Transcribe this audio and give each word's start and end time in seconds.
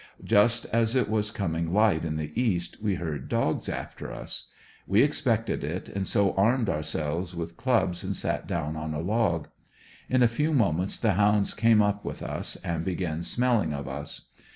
Just 0.23 0.65
as 0.73 0.95
it 0.95 1.11
was 1.11 1.29
com 1.29 1.55
ing 1.55 1.71
light 1.71 2.03
in 2.03 2.15
the 2.15 2.31
east 2.33 2.81
we 2.81 2.95
heard 2.95 3.29
dogs 3.29 3.69
after 3.69 4.11
us 4.11 4.49
We 4.87 5.03
expected 5.03 5.63
it, 5.63 5.87
and 5.89 6.07
so 6.07 6.33
armed 6.33 6.69
ourselves 6.71 7.35
with 7.35 7.55
clubs 7.55 8.03
and 8.03 8.15
sat 8.15 8.47
down 8.47 8.75
on 8.75 8.95
a 8.95 8.99
log. 8.99 9.49
In 10.09 10.23
a 10.23 10.27
few 10.27 10.53
mo 10.55 10.71
ments 10.73 10.97
the 10.97 11.09
liounds 11.13 11.55
came 11.55 11.83
up 11.83 12.03
with 12.03 12.23
us 12.23 12.55
and 12.63 12.83
began 12.83 13.21
smelling 13.21 13.75
of 13.75 13.87
us. 13.87 14.29